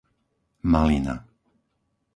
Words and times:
Malina 0.63 1.15